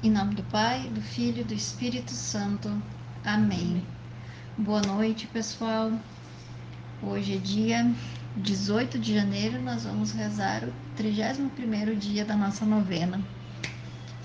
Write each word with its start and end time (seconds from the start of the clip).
Em 0.00 0.12
nome 0.12 0.36
do 0.36 0.44
Pai, 0.44 0.88
do 0.90 1.00
Filho 1.02 1.40
e 1.40 1.44
do 1.44 1.52
Espírito 1.52 2.12
Santo. 2.12 2.70
Amém. 3.24 3.84
Boa 4.56 4.80
noite, 4.80 5.26
pessoal. 5.26 5.90
Hoje 7.02 7.34
é 7.34 7.38
dia 7.38 7.92
18 8.36 8.96
de 8.96 9.12
janeiro, 9.12 9.60
nós 9.60 9.82
vamos 9.82 10.12
rezar 10.12 10.62
o 10.62 10.72
31º 10.96 11.98
dia 11.98 12.24
da 12.24 12.36
nossa 12.36 12.64
novena. 12.64 13.20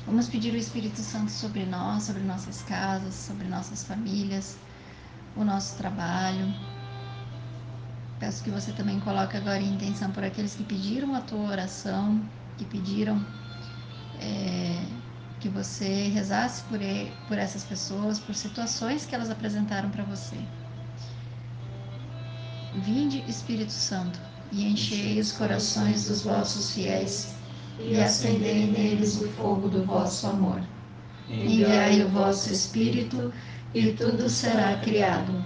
Vamos 0.06 0.28
pedir 0.28 0.54
o 0.54 0.58
Espírito 0.58 1.00
Santo 1.00 1.32
sobre 1.32 1.66
nós, 1.66 2.04
sobre 2.04 2.22
nossas 2.22 2.62
casas, 2.62 3.16
sobre 3.16 3.48
nossas 3.48 3.84
famílias, 3.84 4.60
o 5.36 5.44
nosso 5.44 5.76
trabalho. 5.76 6.54
Peço 8.20 8.44
que 8.44 8.52
você 8.52 8.72
também 8.74 9.00
coloque 9.00 9.36
agora 9.38 9.60
em 9.60 9.74
intenção 9.74 10.12
por 10.12 10.24
aqueles 10.24 10.54
que 10.54 10.64
pediram 10.64 11.16
a 11.16 11.22
tua 11.22 11.50
oração, 11.50 12.22
que 12.60 12.66
pediram 12.66 13.26
é, 14.20 15.03
que 15.44 15.50
você 15.50 16.08
rezasse 16.08 16.64
por, 16.70 16.80
por 17.28 17.38
essas 17.38 17.66
pessoas, 17.66 18.18
por 18.18 18.34
situações 18.34 19.06
que 19.06 19.14
elas 19.14 19.30
apresentaram 19.30 19.90
para 19.90 20.06
você. 20.06 20.38
Vinde, 22.76 23.26
Espírito 23.28 23.74
Santo, 23.74 24.18
e 24.54 24.66
enchei 24.66 25.20
os 25.20 25.34
corações 25.34 26.08
dos 26.08 26.22
vossos 26.24 26.74
fiéis, 26.74 27.36
e 27.78 28.00
acendei 28.00 28.68
neles 28.68 29.20
o 29.20 29.28
fogo 29.32 29.68
do 29.68 29.84
vosso 29.84 30.28
amor. 30.28 30.62
Enviai 31.30 32.02
o 32.04 32.08
vosso 32.08 32.54
Espírito, 32.54 33.34
e 33.74 33.92
tudo 33.92 34.30
será 34.30 34.78
criado, 34.78 35.44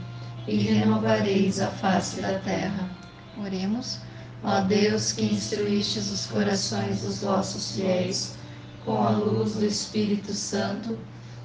e 0.47 0.57
renovareis 0.57 1.59
a 1.59 1.71
face 1.71 2.21
da 2.21 2.37
terra. 2.37 2.87
Oremos. 3.35 3.97
Ó 4.43 4.61
Deus, 4.61 5.13
que 5.13 5.25
instruístes 5.25 6.11
os 6.11 6.27
corações 6.27 7.01
dos 7.01 7.23
vossos 7.23 7.75
fiéis 7.75 8.37
com 8.87 9.03
a 9.03 9.09
luz 9.09 9.55
do 9.55 9.65
Espírito 9.65 10.31
Santo, 10.31 10.97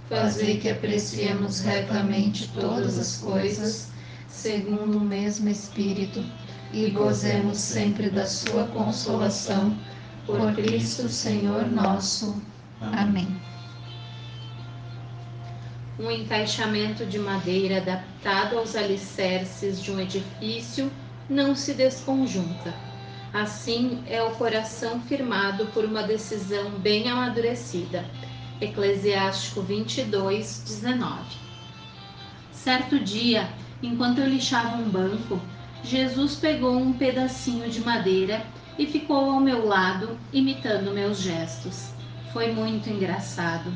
fazei 0.09 0.60
que 0.60 0.70
apreciemos 0.70 1.59
retamente 1.59 2.48
todas 2.54 2.96
as 2.96 3.16
coisas, 3.16 3.88
segundo 4.29 4.98
o 4.98 5.01
mesmo 5.01 5.48
Espírito, 5.48 6.24
e 6.73 6.88
gozemos 6.90 7.59
sempre 7.59 8.09
da 8.10 8.26
sua 8.26 8.68
consolação. 8.68 9.76
Por 10.24 10.54
Cristo, 10.54 11.09
Senhor 11.09 11.66
nosso. 11.66 12.40
Amém. 12.80 13.26
Um 15.98 16.13
encaixamento 16.13 17.04
de 17.04 17.18
madeira 17.18 17.79
adaptado 17.79 18.57
aos 18.57 18.76
alicerces 18.76 19.82
de 19.82 19.90
um 19.90 19.98
edifício 19.98 20.93
não 21.29 21.57
se 21.57 21.74
desconjunta 21.74 22.91
Assim 23.33 24.05
é 24.07 24.23
o 24.23 24.33
coração 24.33 25.01
firmado 25.01 25.65
por 25.69 25.87
uma 25.87 26.02
decisão 26.02 26.71
bem 26.73 27.09
amadurecida. 27.09 28.05
Eclesiástico 28.61 29.63
22, 29.63 30.63
19. 30.66 31.38
Certo 32.53 32.99
dia, 32.99 33.49
enquanto 33.83 34.19
eu 34.19 34.29
lixava 34.29 34.77
um 34.77 34.87
banco, 34.87 35.41
Jesus 35.83 36.37
pegou 36.37 36.77
um 36.77 36.93
pedacinho 36.93 37.71
de 37.71 37.80
madeira 37.80 38.45
e 38.79 38.87
ficou 38.87 39.30
ao 39.30 39.41
meu 39.41 39.66
lado, 39.66 40.19
imitando 40.30 40.93
meus 40.93 41.19
gestos. 41.19 41.95
Foi 42.35 42.53
muito 42.53 42.91
engraçado. 42.91 43.73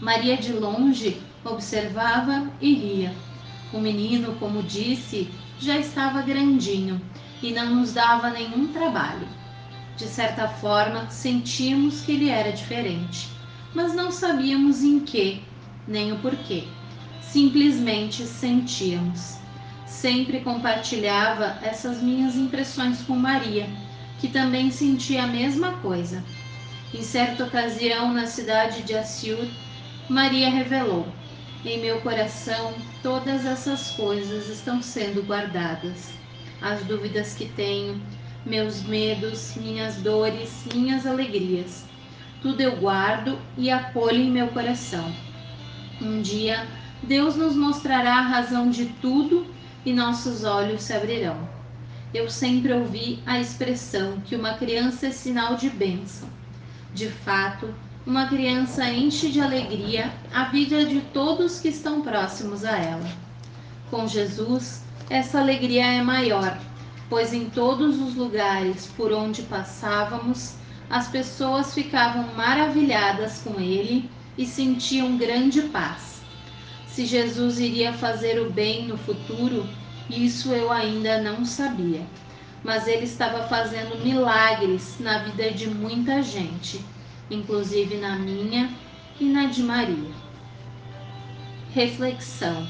Maria 0.00 0.36
de 0.36 0.52
longe 0.52 1.20
observava 1.44 2.48
e 2.60 2.72
ria. 2.74 3.12
O 3.72 3.80
menino, 3.80 4.36
como 4.36 4.62
disse, 4.62 5.28
já 5.58 5.76
estava 5.76 6.22
grandinho 6.22 7.00
e 7.42 7.52
não 7.52 7.74
nos 7.74 7.92
dava 7.92 8.30
nenhum 8.30 8.68
trabalho. 8.68 9.28
De 9.96 10.06
certa 10.06 10.48
forma, 10.48 11.08
sentimos 11.10 12.00
que 12.00 12.12
ele 12.12 12.28
era 12.28 12.50
diferente, 12.50 13.28
mas 13.74 13.94
não 13.94 14.10
sabíamos 14.10 14.82
em 14.82 15.00
que, 15.00 15.42
nem 15.86 16.12
o 16.12 16.18
porquê. 16.18 16.64
Simplesmente 17.20 18.24
sentíamos. 18.24 19.38
Sempre 19.86 20.40
compartilhava 20.40 21.58
essas 21.62 22.02
minhas 22.02 22.34
impressões 22.34 23.02
com 23.02 23.14
Maria, 23.14 23.68
que 24.18 24.28
também 24.28 24.70
sentia 24.70 25.24
a 25.24 25.28
mesma 25.28 25.72
coisa. 25.74 26.24
Em 26.92 27.02
certa 27.02 27.44
ocasião, 27.44 28.12
na 28.12 28.26
cidade 28.26 28.82
de 28.82 28.94
Assur, 28.94 29.46
Maria 30.08 30.50
revelou: 30.50 31.06
Em 31.64 31.80
meu 31.80 32.00
coração, 32.00 32.74
todas 33.02 33.46
essas 33.46 33.90
coisas 33.92 34.48
estão 34.48 34.82
sendo 34.82 35.22
guardadas 35.22 36.23
as 36.64 36.82
dúvidas 36.84 37.34
que 37.34 37.44
tenho, 37.50 38.00
meus 38.46 38.82
medos, 38.82 39.54
minhas 39.54 39.96
dores, 39.96 40.64
minhas 40.72 41.06
alegrias. 41.06 41.84
Tudo 42.40 42.62
eu 42.62 42.76
guardo 42.76 43.38
e 43.58 43.70
acolho 43.70 44.18
em 44.18 44.30
meu 44.30 44.48
coração. 44.48 45.14
Um 46.00 46.22
dia, 46.22 46.66
Deus 47.02 47.36
nos 47.36 47.54
mostrará 47.54 48.16
a 48.16 48.28
razão 48.28 48.70
de 48.70 48.86
tudo 48.86 49.46
e 49.84 49.92
nossos 49.92 50.42
olhos 50.42 50.82
se 50.82 50.94
abrirão. 50.94 51.36
Eu 52.14 52.30
sempre 52.30 52.72
ouvi 52.72 53.22
a 53.26 53.38
expressão 53.38 54.20
que 54.24 54.34
uma 54.34 54.54
criança 54.54 55.08
é 55.08 55.10
sinal 55.10 55.56
de 55.56 55.68
bênção. 55.68 56.28
De 56.94 57.08
fato, 57.10 57.74
uma 58.06 58.26
criança 58.26 58.88
enche 58.88 59.30
de 59.30 59.40
alegria 59.40 60.10
a 60.32 60.44
vida 60.44 60.84
de 60.86 61.00
todos 61.12 61.60
que 61.60 61.68
estão 61.68 62.00
próximos 62.00 62.64
a 62.64 62.78
ela. 62.78 63.10
Com 63.90 64.06
Jesus, 64.06 64.83
essa 65.10 65.38
alegria 65.38 65.84
é 65.84 66.02
maior, 66.02 66.58
pois 67.10 67.32
em 67.34 67.50
todos 67.50 68.00
os 68.00 68.14
lugares 68.14 68.86
por 68.96 69.12
onde 69.12 69.42
passávamos, 69.42 70.56
as 70.88 71.08
pessoas 71.08 71.74
ficavam 71.74 72.34
maravilhadas 72.34 73.40
com 73.40 73.60
ele 73.60 74.08
e 74.36 74.46
sentiam 74.46 75.16
grande 75.16 75.62
paz. 75.62 76.22
Se 76.86 77.04
Jesus 77.04 77.58
iria 77.58 77.92
fazer 77.92 78.40
o 78.40 78.50
bem 78.50 78.86
no 78.86 78.96
futuro, 78.96 79.68
isso 80.08 80.52
eu 80.52 80.70
ainda 80.70 81.20
não 81.20 81.44
sabia, 81.44 82.02
mas 82.62 82.86
ele 82.86 83.04
estava 83.04 83.48
fazendo 83.48 84.02
milagres 84.02 84.96
na 85.00 85.18
vida 85.18 85.50
de 85.50 85.68
muita 85.68 86.22
gente, 86.22 86.84
inclusive 87.30 87.96
na 87.96 88.16
minha 88.16 88.70
e 89.20 89.24
na 89.24 89.46
de 89.46 89.62
Maria. 89.62 90.12
Reflexão: 91.72 92.66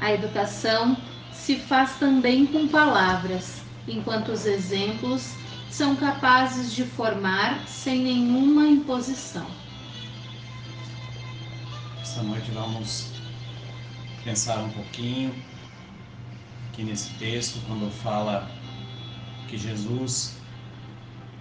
a 0.00 0.12
educação 0.12 0.96
se 1.34 1.56
faz 1.56 1.98
também 1.98 2.46
com 2.46 2.66
palavras, 2.68 3.60
enquanto 3.86 4.30
os 4.30 4.46
exemplos 4.46 5.34
são 5.70 5.94
capazes 5.96 6.72
de 6.72 6.84
formar 6.84 7.66
sem 7.66 8.00
nenhuma 8.02 8.66
imposição. 8.66 9.46
Esta 12.00 12.22
noite 12.22 12.50
vamos 12.52 13.10
pensar 14.22 14.58
um 14.58 14.70
pouquinho 14.70 15.34
aqui 16.68 16.82
nesse 16.82 17.10
texto, 17.14 17.60
quando 17.66 17.90
fala 17.90 18.48
que 19.48 19.58
Jesus 19.58 20.36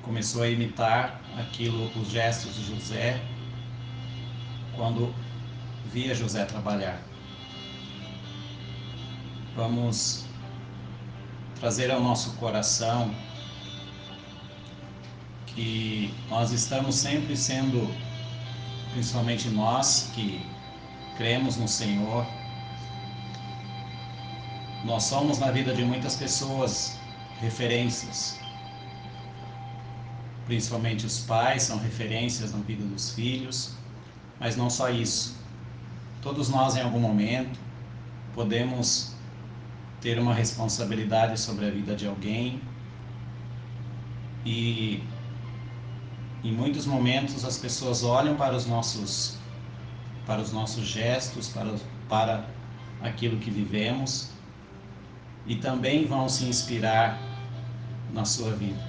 começou 0.02 0.44
a 0.44 0.50
imitar 0.50 1.22
aquilo, 1.38 1.90
os 1.96 2.10
gestos 2.10 2.56
de 2.56 2.66
José, 2.66 3.22
quando 4.76 5.14
via 5.92 6.14
José 6.14 6.44
trabalhar 6.46 7.00
vamos 9.56 10.26
trazer 11.60 11.92
ao 11.92 12.02
nosso 12.02 12.32
coração 12.38 13.14
que 15.48 16.14
nós 16.30 16.52
estamos 16.52 16.96
sempre 16.96 17.38
sendo, 17.38 17.88
principalmente 18.92 19.50
nós 19.50 20.12
que 20.16 20.44
cremos 21.16 21.58
no 21.58 21.68
Senhor, 21.68 22.26
nós 24.84 25.04
somos 25.04 25.38
na 25.38 25.52
vida 25.52 25.74
de 25.74 25.84
muitas 25.84 26.16
pessoas 26.16 26.98
referências. 27.40 28.40
Principalmente 30.46 31.06
os 31.06 31.20
pais 31.20 31.64
são 31.64 31.78
referências 31.78 32.52
na 32.52 32.60
vida 32.60 32.84
dos 32.84 33.12
filhos, 33.12 33.76
mas 34.40 34.58
não 34.58 34.70
só 34.70 34.90
isso. 34.90 35.38
Todos 36.22 36.50
nós, 36.50 36.76
em 36.76 36.82
algum 36.82 37.00
momento, 37.00 37.60
podemos 38.34 39.14
ter 40.04 40.20
uma 40.20 40.34
responsabilidade 40.34 41.40
sobre 41.40 41.66
a 41.66 41.70
vida 41.70 41.96
de 41.96 42.06
alguém 42.06 42.62
e 44.46 45.02
em 46.44 46.52
muitos 46.52 46.86
momentos 46.86 47.46
as 47.46 47.58
pessoas 47.58 48.04
olham 48.04 48.36
para 48.36 48.54
os 48.54 48.66
nossos 48.66 49.38
para 50.26 50.42
os 50.42 50.52
nossos 50.52 50.86
gestos, 50.86 51.48
para 51.48 51.74
para 52.10 52.46
aquilo 53.02 53.38
que 53.38 53.50
vivemos 53.50 54.32
e 55.48 55.56
também 55.56 56.06
vão 56.06 56.28
se 56.28 56.44
inspirar 56.46 57.18
na 58.14 58.26
sua 58.26 58.52
vida. 58.52 58.84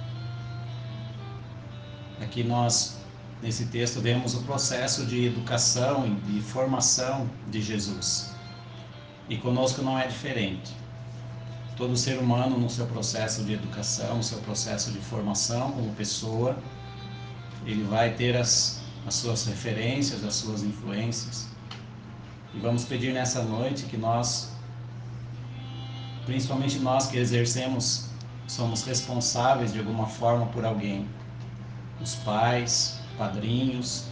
Aqui 2.21 2.43
nós 2.43 2.97
nesse 3.41 3.67
texto 3.67 4.01
vemos 4.01 4.35
o 4.35 4.43
processo 4.43 5.05
de 5.05 5.25
educação 5.27 6.05
e 6.05 6.15
de 6.29 6.41
formação 6.41 7.29
de 7.49 7.61
Jesus. 7.61 8.35
E 9.29 9.37
conosco 9.37 9.81
não 9.81 9.97
é 9.97 10.07
diferente 10.07 10.84
todo 11.75 11.95
ser 11.97 12.17
humano 12.17 12.57
no 12.57 12.69
seu 12.69 12.85
processo 12.85 13.43
de 13.43 13.53
educação, 13.53 14.17
no 14.17 14.23
seu 14.23 14.39
processo 14.39 14.91
de 14.91 14.99
formação 14.99 15.71
como 15.73 15.93
pessoa, 15.93 16.57
ele 17.65 17.83
vai 17.83 18.13
ter 18.13 18.37
as, 18.37 18.81
as 19.05 19.15
suas 19.15 19.45
referências, 19.45 20.23
as 20.23 20.35
suas 20.35 20.63
influências. 20.63 21.47
E 22.53 22.59
vamos 22.59 22.85
pedir 22.85 23.13
nessa 23.13 23.43
noite 23.43 23.83
que 23.85 23.97
nós, 23.97 24.51
principalmente 26.25 26.79
nós 26.79 27.07
que 27.07 27.17
exercemos, 27.17 28.09
somos 28.47 28.83
responsáveis 28.83 29.73
de 29.73 29.79
alguma 29.79 30.07
forma 30.07 30.45
por 30.47 30.63
alguém, 30.63 31.09
os 32.01 32.15
pais, 32.15 32.99
padrinhos 33.17 34.05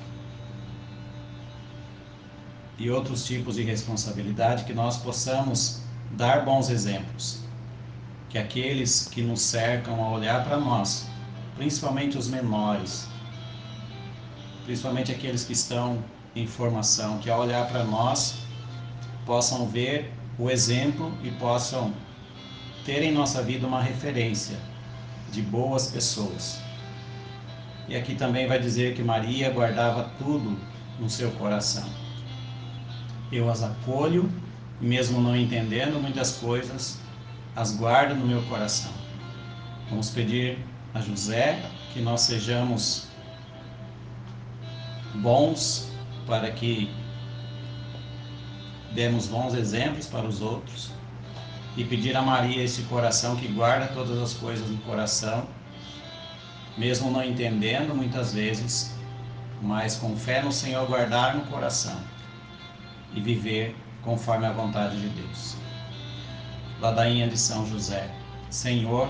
e 2.77 2.89
outros 2.89 3.25
tipos 3.25 3.55
de 3.55 3.63
responsabilidade, 3.63 4.65
que 4.65 4.73
nós 4.73 4.97
possamos 4.97 5.81
dar 6.11 6.43
bons 6.43 6.69
exemplos, 6.69 7.42
que 8.33 8.39
aqueles 8.39 9.07
que 9.09 9.21
nos 9.21 9.41
cercam 9.43 10.03
a 10.03 10.09
olhar 10.09 10.43
para 10.43 10.57
nós, 10.57 11.07
principalmente 11.55 12.17
os 12.17 12.27
menores, 12.27 13.07
principalmente 14.65 15.11
aqueles 15.11 15.43
que 15.43 15.53
estão 15.53 16.03
em 16.35 16.47
formação, 16.47 17.19
que 17.19 17.29
ao 17.29 17.41
olhar 17.41 17.67
para 17.67 17.83
nós 17.83 18.39
possam 19.23 19.67
ver 19.67 20.11
o 20.39 20.49
exemplo 20.49 21.15
e 21.23 21.29
possam 21.29 21.93
ter 22.83 23.03
em 23.03 23.11
nossa 23.11 23.43
vida 23.43 23.67
uma 23.67 23.79
referência 23.79 24.57
de 25.31 25.43
boas 25.43 25.91
pessoas. 25.91 26.59
E 27.87 27.95
aqui 27.95 28.15
também 28.15 28.47
vai 28.47 28.57
dizer 28.57 28.95
que 28.95 29.03
Maria 29.03 29.51
guardava 29.51 30.09
tudo 30.17 30.57
no 30.99 31.07
seu 31.07 31.29
coração. 31.33 31.87
Eu 33.31 33.47
as 33.47 33.61
acolho, 33.61 34.27
mesmo 34.81 35.21
não 35.21 35.35
entendendo 35.35 36.01
muitas 36.01 36.31
coisas, 36.37 36.97
as 37.55 37.75
guardo 37.75 38.15
no 38.15 38.25
meu 38.25 38.41
coração. 38.43 38.91
Vamos 39.89 40.09
pedir 40.09 40.57
a 40.93 41.01
José 41.01 41.61
que 41.93 42.01
nós 42.01 42.21
sejamos 42.21 43.07
bons 45.15 45.91
para 46.25 46.49
que 46.51 46.91
demos 48.93 49.27
bons 49.27 49.53
exemplos 49.53 50.07
para 50.07 50.25
os 50.25 50.41
outros 50.41 50.91
e 51.75 51.83
pedir 51.83 52.15
a 52.15 52.21
Maria 52.21 52.63
esse 52.63 52.83
coração 52.83 53.35
que 53.35 53.47
guarda 53.47 53.87
todas 53.87 54.19
as 54.19 54.33
coisas 54.33 54.69
no 54.69 54.77
coração, 54.79 55.47
mesmo 56.77 57.11
não 57.11 57.23
entendendo 57.23 57.95
muitas 57.95 58.33
vezes, 58.33 58.95
mas 59.61 59.95
com 59.95 60.15
fé 60.15 60.41
no 60.41 60.51
Senhor 60.51 60.85
guardar 60.87 61.35
no 61.35 61.43
coração 61.43 61.99
e 63.13 63.21
viver 63.21 63.75
conforme 64.03 64.45
a 64.45 64.51
vontade 64.51 64.99
de 64.99 65.09
Deus. 65.09 65.55
Ladainha 66.83 67.29
de 67.29 67.37
São 67.37 67.65
José, 67.65 68.09
Senhor, 68.49 69.09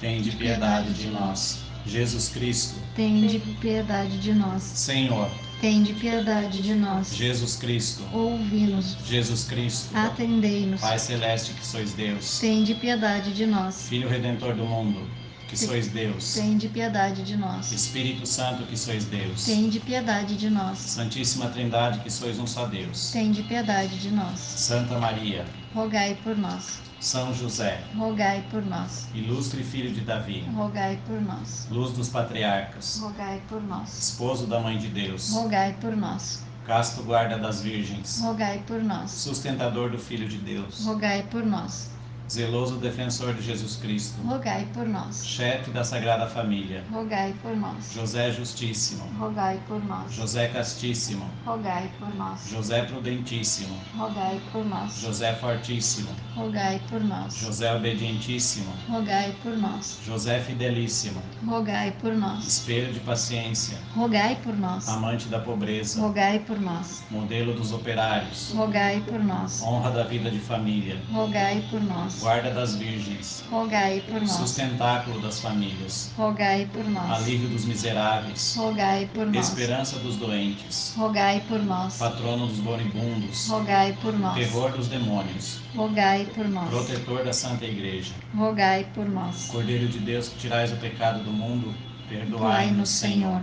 tem 0.00 0.20
de 0.20 0.32
piedade 0.32 0.92
de 0.94 1.06
nós. 1.06 1.60
Jesus 1.86 2.28
Cristo, 2.28 2.74
tem 2.96 3.28
de 3.28 3.38
piedade 3.38 4.18
de 4.18 4.34
nós. 4.34 4.64
Senhor, 4.64 5.30
tem 5.60 5.84
de 5.84 5.92
piedade 5.92 6.60
de 6.60 6.74
nós. 6.74 7.14
Jesus 7.14 7.54
Cristo, 7.54 8.02
ouvi-nos. 8.12 8.96
Jesus 9.06 9.44
Cristo, 9.44 9.96
atendei-nos. 9.96 10.80
Pai 10.80 10.98
celeste 10.98 11.52
que 11.52 11.64
sois 11.64 11.92
Deus, 11.92 12.40
tem 12.40 12.64
de 12.64 12.74
piedade 12.74 13.32
de 13.32 13.46
nós. 13.46 13.86
Filho 13.88 14.08
redentor 14.08 14.56
do 14.56 14.64
mundo, 14.64 15.08
que 15.46 15.56
sois 15.56 15.86
Deus. 15.86 16.34
Tem 16.34 16.58
de 16.58 16.68
piedade 16.68 17.22
de 17.22 17.36
nós. 17.36 17.70
Espírito 17.70 18.26
Santo, 18.26 18.64
que 18.64 18.76
sois 18.76 19.04
Deus. 19.04 19.44
Tem 19.44 19.68
de 19.68 19.78
piedade 19.78 20.34
de 20.36 20.50
nós. 20.50 20.78
Santíssima 20.78 21.46
Trindade, 21.46 22.00
que 22.00 22.10
sois 22.10 22.40
um 22.40 22.46
só 22.48 22.66
Deus. 22.66 23.12
Tem 23.12 23.30
de 23.30 23.44
piedade 23.44 24.00
de 24.00 24.10
nós. 24.10 24.40
Santa 24.40 24.98
Maria, 24.98 25.44
rogai 25.74 26.16
por 26.22 26.36
nós. 26.36 26.80
São 27.00 27.34
José, 27.34 27.82
rogai 27.96 28.46
por 28.50 28.64
nós. 28.64 29.08
Ilustre 29.12 29.62
filho 29.62 29.92
de 29.92 30.00
Davi, 30.00 30.40
rogai 30.54 30.98
por 31.06 31.20
nós. 31.20 31.66
Luz 31.70 31.92
dos 31.92 32.08
patriarcas, 32.08 32.98
rogai 33.00 33.42
por 33.48 33.60
nós. 33.60 34.10
Esposo 34.10 34.46
da 34.46 34.60
mãe 34.60 34.78
de 34.78 34.88
Deus, 34.88 35.30
rogai 35.32 35.76
por 35.80 35.94
nós. 35.96 36.42
Casto 36.64 37.02
guarda 37.02 37.36
das 37.36 37.60
virgens, 37.60 38.20
rogai 38.22 38.62
por 38.66 38.82
nós. 38.82 39.10
Sustentador 39.10 39.90
do 39.90 39.98
filho 39.98 40.26
de 40.28 40.38
Deus, 40.38 40.86
rogai 40.86 41.24
por 41.24 41.44
nós 41.44 41.93
zeloso 42.30 42.76
defensor 42.76 43.34
de 43.34 43.42
Jesus 43.42 43.76
Cristo, 43.76 44.20
rogai 44.22 44.66
por 44.72 44.86
nós. 44.86 45.26
Chefe 45.26 45.70
da 45.70 45.84
Sagrada 45.84 46.26
Família, 46.26 46.82
rogai 46.90 47.34
por 47.42 47.54
nós. 47.56 47.92
José 47.92 48.32
Justíssimo, 48.32 49.04
rogai 49.18 49.60
por 49.68 49.84
nós. 49.84 50.12
José 50.12 50.48
Castíssimo, 50.48 51.28
rogai 51.44 51.90
por 51.98 52.14
nós. 52.14 52.48
José 52.48 52.82
Prudentíssimo, 52.84 53.78
rogai 53.96 54.40
por 54.52 54.64
nós. 54.64 55.00
José 55.00 55.34
Fortíssimo, 55.34 56.08
rogai 56.34 56.80
por 56.88 57.02
nós. 57.04 57.34
José 57.36 57.74
Obedientíssimo, 57.74 58.72
rogai 58.88 59.34
por 59.42 59.56
nós. 59.56 59.98
José 60.04 60.40
Fidelíssimo, 60.40 61.22
rogai 61.46 61.92
por 62.00 62.14
nós. 62.14 62.46
Espelho 62.46 62.92
de 62.92 63.00
paciência, 63.00 63.78
rogai 63.94 64.36
por 64.42 64.56
nós. 64.56 64.88
Amante 64.88 65.28
da 65.28 65.38
pobreza, 65.40 66.00
rogai 66.00 66.38
por 66.38 66.58
nós. 66.58 67.02
Modelo 67.10 67.52
dos 67.54 67.72
operários, 67.72 68.52
rogai 68.54 69.02
por 69.06 69.22
nós. 69.22 69.62
Honra 69.62 69.90
da 69.90 70.04
vida 70.04 70.30
de 70.30 70.38
família, 70.38 70.98
rogai 71.12 71.62
por 71.70 71.82
nós 71.82 72.13
guarda 72.20 72.50
das 72.50 72.76
virgens, 72.76 73.44
rogai 73.50 74.02
por 74.08 74.20
nós. 74.20 74.30
Sustentáculo 74.30 75.20
das 75.20 75.40
famílias, 75.40 76.10
rogai 76.16 76.68
por 76.72 76.84
nós. 76.84 77.22
Alívio 77.22 77.48
dos 77.48 77.64
miseráveis, 77.64 78.54
rogai 78.56 79.08
por 79.12 79.26
nós. 79.26 79.48
Esperança 79.48 79.98
dos 79.98 80.16
doentes, 80.16 80.94
rogai 80.96 81.42
por 81.48 81.62
nós. 81.62 81.98
Patrono 81.98 82.46
dos 82.46 82.58
moribundos, 82.58 83.48
rogai 83.48 83.96
por 84.00 84.18
nós. 84.18 84.34
Terror 84.34 84.72
dos 84.72 84.88
demônios, 84.88 85.60
rogai 85.74 86.26
por 86.34 86.48
nós. 86.48 86.68
Protetor 86.68 87.24
da 87.24 87.32
Santa 87.32 87.64
Igreja, 87.64 88.12
rogai 88.34 88.86
por 88.94 89.08
nós. 89.08 89.46
Cordeiro 89.46 89.88
de 89.88 89.98
Deus 89.98 90.28
que 90.28 90.38
tirais 90.38 90.72
o 90.72 90.76
pecado 90.76 91.22
do 91.24 91.30
mundo, 91.30 91.74
perdoai-nos, 92.08 92.88
Senhor. 92.88 93.42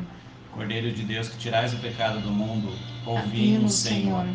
Cordeiro 0.51 0.91
de 0.91 1.03
Deus 1.03 1.29
que 1.29 1.38
tirais 1.38 1.74
o 1.74 1.77
pecado 1.77 2.19
do 2.19 2.31
mundo, 2.31 2.74
ouvi-nos, 3.06 3.74
Senhor. 3.74 4.25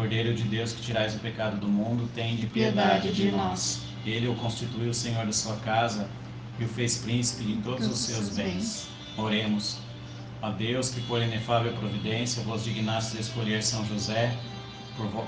Cordeiro 0.00 0.32
de 0.32 0.44
Deus 0.44 0.72
que 0.72 0.80
tirais 0.80 1.14
o 1.14 1.18
pecado 1.18 1.60
do 1.60 1.68
mundo, 1.68 2.08
tem 2.14 2.34
de 2.34 2.46
piedade 2.46 3.12
de 3.12 3.30
nós. 3.30 3.82
Ele 4.06 4.28
o 4.28 4.34
constituiu 4.36 4.94
Senhor 4.94 5.26
da 5.26 5.32
sua 5.32 5.56
casa 5.56 6.08
e 6.58 6.64
o 6.64 6.68
fez 6.68 6.96
príncipe 6.96 7.44
de 7.44 7.56
todos 7.60 7.86
os 7.86 7.98
seus 7.98 8.30
bens. 8.30 8.88
Oremos. 9.18 9.76
A 10.40 10.48
Deus 10.48 10.88
que 10.88 11.02
por 11.02 11.20
inefável 11.20 11.74
providência 11.74 12.42
vos 12.44 12.64
dignastes 12.64 13.20
escolher 13.20 13.62
São 13.62 13.84
José 13.84 14.34
por, 14.96 15.26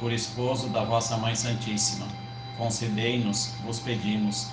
por 0.00 0.10
esposo 0.10 0.70
da 0.70 0.82
vossa 0.82 1.18
Mãe 1.18 1.34
Santíssima. 1.34 2.06
Concedei-nos, 2.56 3.54
vos 3.66 3.80
pedimos, 3.80 4.48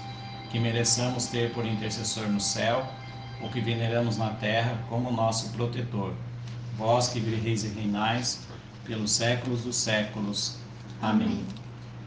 que 0.52 0.60
mereçamos 0.60 1.28
ter 1.28 1.54
por 1.54 1.66
intercessor 1.66 2.28
no 2.28 2.42
céu 2.42 2.86
o 3.42 3.48
que 3.48 3.62
veneramos 3.62 4.18
na 4.18 4.32
terra 4.32 4.78
como 4.90 5.10
nosso 5.10 5.54
protetor. 5.54 6.14
Vós 6.78 7.08
que 7.08 7.22
vireis 7.22 7.64
e 7.64 7.70
reinais 7.70 8.42
pelos 8.86 9.12
séculos 9.12 9.62
dos 9.64 9.76
séculos. 9.76 10.58
Amém. 11.02 11.46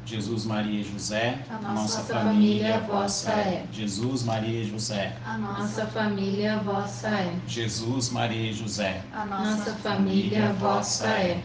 Jesus, 0.07 0.45
Maria 0.45 0.81
e 0.81 0.85
José, 0.85 1.45
a 1.51 1.55
nossa, 1.55 1.75
nossa 1.75 2.15
família, 2.15 2.79
vossa 2.81 3.33
é. 3.33 3.67
Jesus, 3.73 4.23
Maria 4.23 4.63
e 4.63 4.71
José, 4.71 5.17
a 5.27 5.37
nossa 5.37 5.85
família 5.87 6.59
vossa 6.59 7.09
é. 7.09 7.35
Jesus, 7.49 8.11
Maria 8.11 8.51
e 8.51 8.53
José, 8.53 9.03
a 9.13 9.27
nossa 9.27 9.75
família 9.75 10.53
vossa 10.53 11.09
é. 11.09 11.43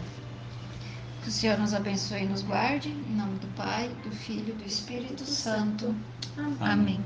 Que 1.24 1.30
o 1.30 1.32
Senhor 1.32 1.58
nos 1.58 1.74
abençoe 1.74 2.22
e 2.22 2.26
nos 2.28 2.44
guarde, 2.44 2.90
em 2.90 3.16
nome 3.16 3.40
do 3.40 3.48
Pai, 3.56 3.90
do 4.04 4.12
Filho 4.12 4.50
e 4.50 4.64
do 4.64 4.66
Espírito 4.66 5.26
Santo. 5.26 5.96
Amém. 6.38 6.58
Amém. 6.60 7.06